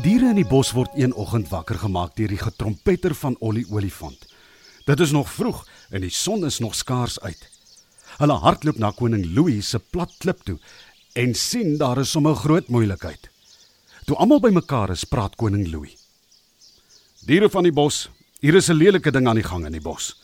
Die 0.00 0.14
diere 0.14 0.30
in 0.32 0.38
die 0.38 0.48
bos 0.48 0.70
word 0.72 0.94
een 0.96 1.12
oggend 1.12 1.50
wakker 1.52 1.76
gemaak 1.76 2.14
deur 2.16 2.30
die 2.32 2.40
getrompeter 2.40 3.12
van 3.20 3.34
Ollie 3.44 3.66
Olifant. 3.68 4.22
Dit 4.88 5.02
is 5.04 5.10
nog 5.12 5.28
vroeg 5.28 5.58
en 5.92 6.00
die 6.00 6.12
son 6.14 6.46
is 6.48 6.56
nog 6.64 6.72
skaars 6.74 7.18
uit. 7.20 7.42
Hulle 8.16 8.38
hardloop 8.40 8.78
na 8.80 8.94
koning 8.96 9.26
Louis 9.36 9.60
se 9.60 9.76
plat 9.92 10.14
klip 10.24 10.40
toe 10.48 10.56
en 11.20 11.36
sien 11.36 11.76
daar 11.76 12.00
is 12.00 12.14
sommer 12.16 12.32
groot 12.32 12.72
moeilikheid. 12.72 13.28
Toe 14.08 14.16
almal 14.16 14.40
bymekaar 14.40 14.96
is, 14.96 15.04
praat 15.04 15.36
koning 15.36 15.68
Louis. 15.68 15.92
Diere 17.28 17.52
van 17.52 17.68
die 17.68 17.76
bos, 17.76 18.08
hier 18.40 18.56
is 18.56 18.70
'n 18.70 18.80
lelike 18.80 19.12
ding 19.12 19.28
aan 19.28 19.36
die 19.36 19.48
gang 19.52 19.66
in 19.66 19.76
die 19.76 19.84
bos. 19.84 20.16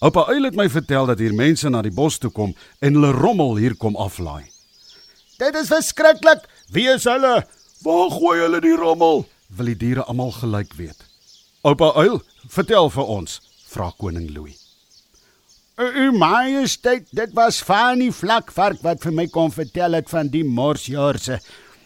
Oupa 0.00 0.24
Uil 0.32 0.44
het 0.44 0.56
my 0.56 0.70
vertel 0.70 1.06
dat 1.06 1.18
hier 1.18 1.34
mense 1.34 1.68
na 1.68 1.82
die 1.82 1.92
bos 1.92 2.18
toe 2.18 2.30
kom 2.30 2.56
en 2.80 2.94
hulle 2.94 3.12
rommel 3.12 3.56
hier 3.56 3.76
kom 3.76 3.96
aflaai. 3.96 4.48
Dit 5.36 5.54
is 5.54 5.68
verskriklik. 5.68 6.48
Wie 6.70 6.88
is 6.88 7.04
hulle? 7.04 7.46
Waar 7.82 8.10
gooi 8.14 8.38
hulle 8.38 8.60
die 8.62 8.76
rommel? 8.78 9.24
Wil 9.56 9.72
die 9.72 9.78
diere 9.78 10.04
almal 10.06 10.30
gelyk 10.36 10.74
weet. 10.78 11.00
Oupa 11.66 11.88
Uil, 11.98 12.20
vertel 12.50 12.90
vir 12.94 13.08
ons, 13.10 13.40
vra 13.72 13.88
koning 13.98 14.28
Louis. 14.30 14.58
U 15.82 16.12
majesteit, 16.14 17.08
dit 17.10 17.32
was 17.34 17.58
Fanny 17.64 18.12
Vlakvark 18.14 18.84
wat 18.86 19.02
vir 19.02 19.14
my 19.16 19.26
kom 19.32 19.50
vertel 19.50 19.96
het 19.98 20.12
van 20.12 20.30
die 20.30 20.44
morsjorse. 20.46 21.40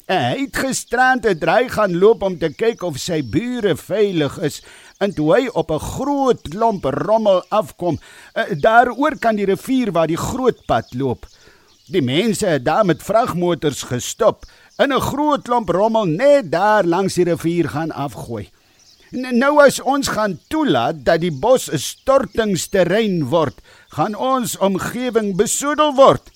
Hy 0.06 0.42
het 0.42 0.58
gisterand 0.66 1.24
'n 1.26 1.38
dry 1.38 1.68
gaan 1.68 1.96
loop 1.98 2.22
om 2.22 2.36
te 2.38 2.52
kyk 2.52 2.82
of 2.82 2.98
sy 3.00 3.22
bure 3.22 3.76
veilig 3.76 4.38
is 4.38 4.60
en 5.00 5.14
toe 5.14 5.32
hy 5.34 5.48
op 5.48 5.70
'n 5.70 5.80
groot 5.80 6.42
klomp 6.50 6.84
rommel 6.84 7.42
afkom, 7.48 7.98
daaroor 8.60 9.16
kan 9.18 9.36
die 9.36 9.46
rivier 9.46 9.92
waar 9.92 10.06
die 10.06 10.20
groot 10.20 10.66
pad 10.66 10.94
loop. 10.94 11.26
Die 11.86 12.02
mense 12.02 12.46
het 12.46 12.64
daar 12.64 12.84
met 12.84 13.02
vragmotors 13.02 13.82
gestop 13.82 14.44
en 14.76 14.92
'n 14.92 15.00
groot 15.00 15.42
klomp 15.42 15.68
rommel 15.68 16.04
net 16.04 16.50
daar 16.50 16.84
langs 16.84 17.14
die 17.14 17.24
rivier 17.24 17.68
gaan 17.68 17.90
afgooi. 17.90 18.50
Nou 19.10 19.62
as 19.62 19.80
ons 19.80 20.08
gaan 20.08 20.38
toelaat 20.48 21.04
dat 21.04 21.20
die 21.20 21.32
bos 21.32 21.70
'n 21.70 21.78
stortingsterrein 21.78 23.28
word, 23.28 23.60
gaan 23.88 24.14
ons 24.14 24.58
omgewing 24.58 25.36
besoedel 25.36 25.94
word. 25.94 26.30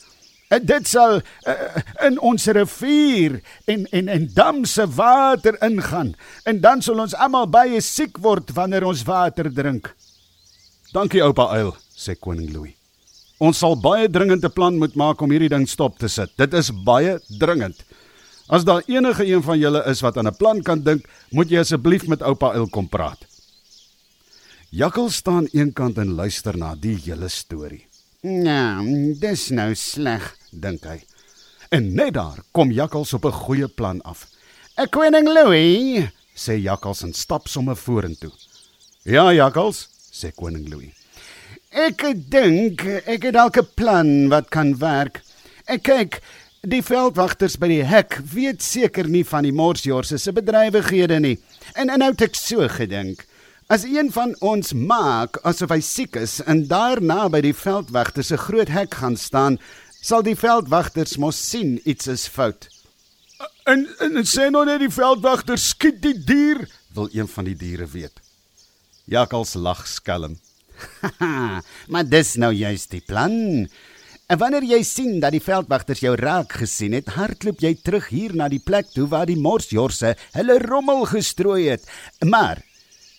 En 0.50 0.64
dit 0.66 0.88
sal 0.88 1.20
uh, 1.46 1.54
in 2.06 2.18
ons 2.20 2.46
rivier 2.46 3.40
en 3.66 3.86
en 3.90 4.08
en 4.08 4.30
dam 4.34 4.64
se 4.64 4.86
water 4.86 5.54
ingaan 5.62 6.14
en 6.44 6.60
dan 6.60 6.82
sal 6.82 6.98
ons 6.98 7.14
almal 7.14 7.46
baie 7.46 7.80
siek 7.80 8.18
word 8.18 8.50
wanneer 8.56 8.84
ons 8.84 9.04
water 9.06 9.52
drink. 9.54 9.94
Dankie 10.92 11.22
oupa 11.22 11.46
Uil, 11.54 11.76
sê 11.94 12.16
koning 12.18 12.50
Louis. 12.50 12.74
Ons 13.38 13.58
sal 13.62 13.76
baie 13.76 14.08
dringend 14.08 14.44
'n 14.44 14.50
plan 14.50 14.78
moet 14.78 14.94
maak 14.94 15.22
om 15.22 15.30
hierdie 15.30 15.48
ding 15.48 15.68
stop 15.68 15.98
te 15.98 16.08
sit. 16.08 16.30
Dit 16.36 16.54
is 16.54 16.70
baie 16.70 17.20
dringend. 17.38 17.84
As 18.50 18.64
daar 18.66 18.82
enige 18.86 19.26
een 19.26 19.42
van 19.46 19.58
julle 19.58 19.84
is 19.86 20.00
wat 20.02 20.16
aan 20.18 20.26
'n 20.26 20.36
plan 20.36 20.62
kan 20.62 20.82
dink, 20.82 21.06
moet 21.30 21.50
jy 21.50 21.58
asseblief 21.58 22.06
met 22.06 22.22
oupa 22.22 22.54
Il 22.54 22.68
kom 22.68 22.88
praat. 22.88 23.18
Jakkel 24.70 25.08
staan 25.10 25.46
eenkant 25.52 25.98
en 25.98 26.14
luister 26.14 26.56
na 26.56 26.74
die 26.74 26.96
hele 27.04 27.28
storie. 27.28 27.86
Nou, 28.22 29.14
dis 29.18 29.48
nou 29.50 29.74
sleg, 29.74 30.36
dink 30.50 30.84
hy. 30.84 31.02
En 31.68 31.94
net 31.94 32.14
daar 32.14 32.42
kom 32.50 32.70
Jakkals 32.70 33.12
op 33.12 33.24
'n 33.24 33.32
goeie 33.32 33.68
plan 33.68 34.02
af. 34.02 34.26
"Ek 34.76 34.90
koning 34.90 35.28
Louis," 35.28 36.10
sê 36.34 36.58
Jakkals 36.58 37.02
en 37.02 37.12
stap 37.12 37.48
sommer 37.48 37.76
vorentoe. 37.76 38.32
"Ja, 39.02 39.32
Jakkals," 39.32 39.88
sê 40.12 40.34
koning 40.34 40.68
Louis. 40.68 40.92
"Ek 41.70 42.14
dink 42.30 42.82
ek 43.06 43.22
het 43.22 43.32
dalk 43.32 43.56
'n 43.58 43.68
plan 43.74 44.28
wat 44.28 44.48
kan 44.48 44.78
werk. 44.78 45.22
Ek 45.66 45.82
kyk, 45.82 46.20
Die 46.60 46.82
veldwagters 46.84 47.54
by 47.56 47.70
die 47.70 47.84
hek 47.88 48.18
weet 48.34 48.60
seker 48.60 49.06
nie 49.08 49.22
van 49.24 49.46
die 49.46 49.54
morsjorse 49.56 50.18
se 50.20 50.32
bedrywighede 50.36 51.16
nie. 51.24 51.38
En 51.72 51.88
nou 51.88 52.10
het 52.10 52.26
ek 52.26 52.36
so 52.36 52.66
gedink. 52.68 53.22
As 53.72 53.86
een 53.88 54.10
van 54.12 54.34
ons 54.44 54.74
maak 54.76 55.38
asof 55.48 55.72
hy 55.72 55.80
siek 55.80 56.18
is 56.20 56.36
en 56.44 56.66
daarna 56.68 57.30
by 57.32 57.40
die 57.46 57.54
veldwagters 57.56 58.28
se 58.28 58.36
groot 58.36 58.68
hek 58.68 58.98
gaan 59.00 59.16
staan, 59.16 59.56
sal 60.04 60.20
die 60.26 60.36
veldwagters 60.36 61.16
mos 61.16 61.40
sien 61.40 61.78
iets 61.88 62.10
is 62.12 62.26
fout. 62.28 62.68
En 63.64 63.86
en, 64.04 64.20
en 64.20 64.28
sê 64.28 64.50
nou 64.52 64.66
net 64.68 64.84
die 64.84 64.92
veldwagters 64.92 65.70
skiet 65.72 66.02
die 66.04 66.18
dier, 66.28 66.66
wil 66.92 67.08
een 67.16 67.30
van 67.30 67.48
die 67.48 67.56
diere 67.56 67.88
weet. 67.88 68.20
Jakkals 69.08 69.56
lag 69.56 69.86
skelm. 69.88 70.36
maar 71.92 72.04
dis 72.04 72.36
nou 72.36 72.52
juist 72.52 72.92
die 72.92 73.04
plan. 73.06 73.64
En 74.30 74.38
wanneer 74.38 74.62
jy 74.62 74.78
sien 74.86 75.16
dat 75.18 75.34
die 75.34 75.42
veldwagters 75.42 76.04
jou 76.04 76.12
raak 76.14 76.52
gesien 76.60 76.92
het, 76.94 77.08
hardloop 77.16 77.64
jy 77.64 77.72
terug 77.82 78.12
hier 78.12 78.34
na 78.38 78.46
die 78.46 78.60
plek 78.62 78.92
toe 78.94 79.08
waar 79.10 79.26
die 79.26 79.38
morsjorse 79.38 80.12
hulle 80.36 80.58
rommel 80.62 81.02
gestrooi 81.10 81.64
het. 81.72 81.88
Maar 82.22 82.60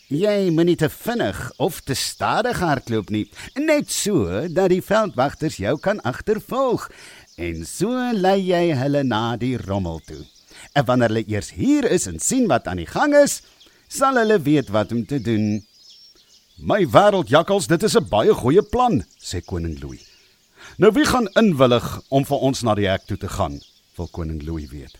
jy 0.08 0.48
moenie 0.56 0.78
te 0.80 0.88
vinnig 0.88 1.42
of 1.60 1.82
te 1.84 1.98
stadig 2.00 2.62
hardloop 2.64 3.12
nie, 3.12 3.26
net 3.60 3.92
so 3.92 4.46
dat 4.48 4.72
die 4.72 4.80
veldwagters 4.80 5.58
jou 5.60 5.74
kan 5.84 6.00
agtervolg. 6.08 6.88
En 7.36 7.66
so 7.68 7.92
lei 8.16 8.38
jy 8.46 8.62
hulle 8.80 9.04
na 9.04 9.36
die 9.42 9.58
rommel 9.60 10.00
toe. 10.08 10.22
En 10.80 10.88
wanneer 10.88 11.12
hulle 11.12 11.28
eers 11.28 11.52
hier 11.58 11.90
is 11.92 12.08
en 12.08 12.24
sien 12.24 12.48
wat 12.48 12.72
aan 12.72 12.80
die 12.80 12.88
gang 12.88 13.18
is, 13.20 13.42
sal 13.92 14.16
hulle 14.22 14.40
weet 14.48 14.72
wat 14.72 14.96
om 14.96 15.04
te 15.04 15.20
doen. 15.20 15.60
My 16.56 16.86
wêreld 16.88 17.36
jakkals, 17.36 17.68
dit 17.68 17.84
is 17.84 17.98
'n 17.98 18.08
baie 18.08 18.32
goeie 18.32 18.64
plan, 18.64 19.04
sê 19.20 19.44
koning 19.44 19.76
Louis. 19.84 20.11
Nou 20.80 20.92
wie 20.96 21.06
gaan 21.06 21.28
inwillig 21.36 21.88
om 22.08 22.24
vir 22.26 22.44
ons 22.48 22.62
na 22.64 22.76
die 22.80 22.88
hek 22.88 23.04
toe 23.10 23.18
te 23.20 23.28
gaan? 23.28 23.58
Wil 23.98 24.08
koning 24.16 24.40
Louis 24.46 24.70
weet. 24.72 24.96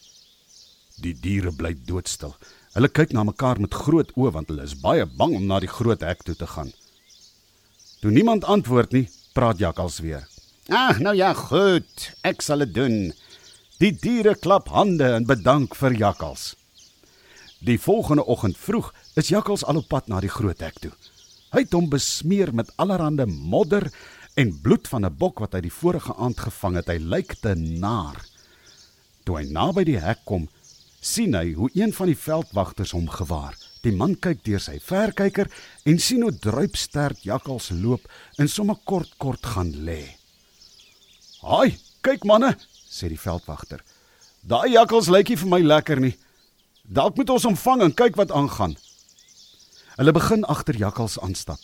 Die 1.00 1.14
diere 1.16 1.54
bly 1.56 1.72
doodstil. 1.88 2.34
Hulle 2.76 2.90
kyk 2.92 3.14
na 3.16 3.24
mekaar 3.24 3.60
met 3.62 3.76
groot 3.76 4.12
oë 4.20 4.34
want 4.36 4.52
hulle 4.52 4.68
is 4.68 4.76
baie 4.80 5.06
bang 5.06 5.38
om 5.40 5.48
na 5.48 5.62
die 5.64 5.72
groot 5.72 6.04
hek 6.04 6.26
toe 6.28 6.36
te 6.36 6.48
gaan. 6.48 6.74
Toe 8.02 8.12
niemand 8.12 8.44
antwoord 8.44 8.92
nie, 8.92 9.08
praat 9.34 9.62
Jakkals 9.62 10.02
weer. 10.04 10.28
Ag, 10.68 11.00
nou 11.00 11.16
ja, 11.16 11.34
goed. 11.38 12.12
Ek 12.28 12.44
sal 12.44 12.66
dit 12.66 12.74
doen. 12.76 12.98
Die 13.80 13.94
diere 13.96 14.36
klap 14.36 14.70
hande 14.76 15.14
en 15.16 15.28
bedank 15.30 15.76
vir 15.80 15.96
Jakkals. 15.96 16.56
Die 17.62 17.80
volgende 17.80 18.26
oggend 18.26 18.58
vroeg 18.58 18.92
is 19.16 19.30
Jakkals 19.32 19.64
al 19.64 19.84
op 19.84 19.88
pad 19.88 20.10
na 20.10 20.20
die 20.20 20.32
groot 20.32 20.60
hek 20.60 20.80
toe. 20.82 20.92
Hy 21.52 21.64
het 21.66 21.76
hom 21.76 21.90
besmeer 21.92 22.54
met 22.56 22.72
allerlei 22.82 23.28
modder 23.28 23.90
en 24.34 24.62
bloed 24.62 24.88
van 24.88 25.06
'n 25.06 25.18
bok 25.18 25.40
wat 25.40 25.54
hy 25.54 25.62
die 25.62 25.74
vorige 25.74 26.16
aand 26.16 26.40
gevang 26.40 26.76
het. 26.76 26.88
Hy 26.88 26.98
lyk 26.98 27.34
te 27.42 27.56
naar. 27.56 28.26
Toe 29.24 29.38
hy 29.38 29.46
naby 29.52 29.84
die 29.84 30.00
hek 30.00 30.20
kom, 30.26 30.50
sien 31.00 31.34
hy 31.34 31.54
hoe 31.54 31.70
een 31.74 31.94
van 31.94 32.08
die 32.08 32.18
veldwagters 32.18 32.92
hom 32.92 33.10
gewaar. 33.10 33.58
Die 33.82 33.92
man 33.92 34.16
kyk 34.16 34.44
deur 34.44 34.60
sy 34.60 34.80
verkyker 34.80 35.52
en 35.84 36.00
sien 36.00 36.22
hoe 36.22 36.32
druipstert 36.32 37.24
jakkals 37.24 37.70
loop 37.70 38.08
en 38.38 38.48
sommer 38.48 38.78
kort 38.86 39.18
kort 39.18 39.46
gaan 39.46 39.74
lê. 39.74 40.16
"Haai, 41.42 41.78
kyk 42.02 42.24
manne," 42.24 42.58
sê 42.90 43.08
die 43.08 43.20
veldwagter. 43.20 43.84
"Daai 44.42 44.72
jakkals 44.72 45.08
lyk 45.08 45.30
nie 45.30 45.38
vir 45.38 45.50
my 45.50 45.60
lekker 45.60 46.00
nie. 46.00 46.18
Dalk 46.84 47.18
moet 47.18 47.30
ons 47.30 47.44
hom 47.44 47.56
vang 47.56 47.82
en 47.82 47.94
kyk 47.94 48.16
wat 48.16 48.32
aangaan." 48.32 48.76
Hulle 49.98 50.12
begin 50.12 50.46
agter 50.46 50.76
jakkals 50.76 51.20
aanstap 51.20 51.60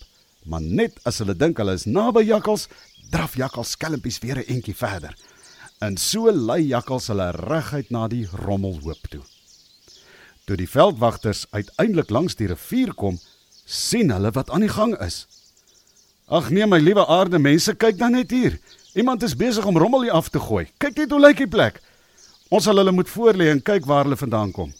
maar 0.47 0.63
net 0.63 0.99
as 1.07 1.19
hulle 1.21 1.35
dink 1.35 1.59
hulle 1.59 1.75
is 1.77 1.85
naby 1.85 2.23
jakkals, 2.27 2.67
draf 3.11 3.35
jakkals 3.39 3.75
skelmpies 3.75 4.19
weer 4.23 4.39
'n 4.39 4.49
entjie 4.55 4.75
verder. 4.75 5.15
En 5.79 5.97
so 5.97 6.31
lei 6.31 6.61
jakkals 6.67 7.07
hulle 7.07 7.31
reguit 7.31 7.89
na 7.89 8.07
die 8.07 8.27
rommelhoop 8.31 9.07
toe. 9.09 9.23
Toe 10.45 10.55
die 10.57 10.69
veldwagters 10.69 11.45
uiteindelik 11.51 12.09
langs 12.09 12.35
die 12.35 12.47
rivier 12.47 12.93
kom, 12.93 13.19
sien 13.65 14.11
hulle 14.11 14.31
wat 14.31 14.49
aan 14.49 14.61
die 14.61 14.75
gang 14.75 14.95
is. 15.01 15.27
Ag 16.27 16.49
nee 16.49 16.65
my 16.65 16.79
liewe 16.79 17.05
aarde 17.07 17.39
mense, 17.39 17.75
kyk 17.75 17.97
dan 17.97 18.11
net 18.11 18.31
hier. 18.31 18.59
Iemand 18.95 19.23
is 19.23 19.35
besig 19.35 19.65
om 19.65 19.77
rommel 19.77 20.01
hier 20.01 20.11
af 20.11 20.29
te 20.29 20.39
gooi. 20.39 20.67
Kyk 20.77 20.95
net 20.97 21.11
hoe 21.11 21.19
lyk 21.19 21.38
die 21.38 21.47
plek. 21.47 21.81
Ons 22.50 22.63
sal 22.63 22.77
hulle 22.77 22.91
moet 22.91 23.09
voorlê 23.09 23.51
en 23.51 23.61
kyk 23.61 23.85
waar 23.85 24.03
hulle 24.03 24.17
vandaan 24.17 24.51
kom. 24.51 24.73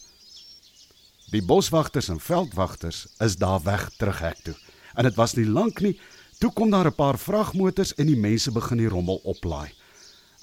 Die 1.30 1.42
boswagters 1.42 2.08
en 2.08 2.20
veldwagters 2.20 3.06
is 3.20 3.36
daar 3.36 3.62
weg 3.62 3.90
terug 3.98 4.18
hek 4.18 4.38
toe 4.42 4.54
en 4.98 5.06
dit 5.06 5.18
was 5.18 5.36
nie 5.38 5.46
lank 5.46 5.80
nie 5.84 5.94
toe 6.38 6.50
kom 6.54 6.70
daar 6.70 6.86
'n 6.86 6.94
paar 6.94 7.18
vragmotors 7.18 7.94
en 7.94 8.06
die 8.06 8.16
mense 8.18 8.50
begin 8.52 8.78
die 8.78 8.88
rommel 8.88 9.20
oplaai. 9.24 9.70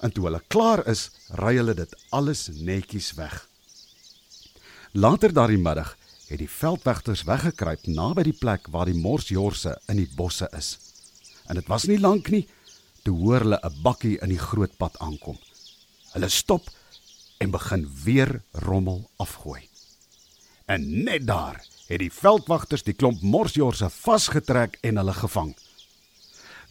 En 0.00 0.12
toe 0.12 0.24
hulle 0.24 0.42
klaar 0.48 0.86
is, 0.86 1.10
ry 1.28 1.56
hulle 1.56 1.74
dit 1.74 1.92
alles 2.10 2.48
netjies 2.52 3.14
weg. 3.14 3.48
Later 4.92 5.32
daardie 5.32 5.58
middag 5.58 5.96
het 6.28 6.38
die 6.38 6.50
veldwegters 6.50 7.22
weggekruip 7.22 7.86
naby 7.86 8.22
die 8.22 8.38
plek 8.38 8.68
waar 8.70 8.86
die 8.86 9.00
morsjorse 9.00 9.80
in 9.88 9.96
die 9.96 10.10
bosse 10.16 10.48
is. 10.56 10.78
En 11.46 11.54
dit 11.54 11.66
was 11.66 11.84
nie 11.84 12.00
lank 12.00 12.28
nie 12.28 12.46
toe 13.02 13.16
hoor 13.16 13.40
hulle 13.40 13.60
'n 13.62 13.82
bakkie 13.82 14.18
in 14.18 14.28
die 14.28 14.44
groot 14.48 14.76
pad 14.76 14.98
aankom. 14.98 15.38
Hulle 16.12 16.28
stop 16.28 16.70
en 17.38 17.50
begin 17.50 17.88
weer 18.04 18.42
rommel 18.52 19.10
afgooi. 19.16 19.68
En 20.66 21.04
net 21.04 21.26
daar 21.26 21.64
het 21.88 22.02
die 22.02 22.12
veldwagters 22.12 22.82
die 22.86 22.94
klomp 22.94 23.22
morsjorse 23.22 23.88
vasgetrek 23.90 24.78
en 24.82 25.00
hulle 25.00 25.14
gevang. 25.14 25.54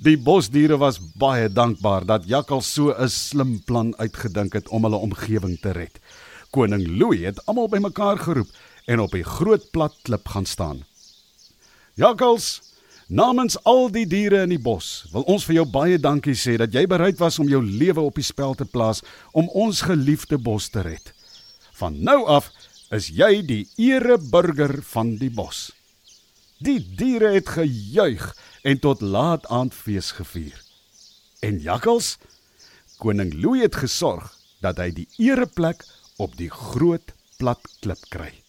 Die 0.03 0.17
bosdiere 0.19 0.75
was 0.77 0.99
baie 1.15 1.47
dankbaar 1.47 2.03
dat 2.05 2.27
Jakkal 2.27 2.61
so 2.61 2.91
'n 2.91 3.09
slim 3.09 3.63
plan 3.63 3.95
uitgedink 3.97 4.53
het 4.53 4.67
om 4.67 4.83
hulle 4.83 4.97
omgewing 4.97 5.59
te 5.61 5.71
red. 5.71 5.99
Koning 6.51 6.87
Louis 6.87 7.23
het 7.23 7.45
almal 7.45 7.69
bymekaar 7.69 8.17
geroep 8.17 8.49
en 8.85 8.99
op 8.99 9.11
die 9.11 9.23
groot 9.23 9.71
plat 9.71 9.95
klip 10.01 10.27
gaan 10.27 10.45
staan. 10.45 10.83
Jakkals, 11.93 12.61
namens 13.07 13.63
al 13.63 13.91
die 13.91 14.07
diere 14.07 14.41
in 14.41 14.49
die 14.49 14.59
bos, 14.59 15.05
wil 15.11 15.21
ons 15.21 15.45
vir 15.45 15.55
jou 15.55 15.65
baie 15.65 15.99
dankie 15.99 16.35
sê 16.35 16.57
dat 16.57 16.73
jy 16.73 16.85
bereid 16.87 17.17
was 17.17 17.39
om 17.39 17.47
jou 17.47 17.63
lewe 17.63 18.01
op 18.01 18.15
die 18.15 18.23
spel 18.23 18.53
te 18.53 18.65
plaas 18.65 19.01
om 19.31 19.49
ons 19.49 19.81
geliefde 19.81 20.37
bos 20.37 20.69
te 20.69 20.81
red. 20.81 21.13
Van 21.79 22.03
nou 22.03 22.25
af 22.25 22.51
is 22.93 23.09
jy 23.09 23.41
die 23.45 23.63
ereburger 23.81 24.81
van 24.85 25.15
die 25.17 25.31
bos. 25.33 25.71
Die 26.61 26.79
diere 26.79 27.33
het 27.33 27.49
gejuig 27.57 28.29
en 28.63 28.79
tot 28.79 29.01
laat 29.01 29.45
aand 29.49 29.73
fees 29.73 30.11
gevier. 30.17 30.55
En 31.41 31.59
jakkals, 31.59 32.15
koning 33.01 33.33
Louis 33.33 33.65
het 33.65 33.75
gesorg 33.75 34.31
dat 34.61 34.79
hy 34.81 34.91
die 34.95 35.07
ereplek 35.17 35.83
op 36.21 36.37
die 36.39 36.49
groot 36.49 37.13
plat 37.37 37.61
klip 37.81 38.01
kry. 38.09 38.44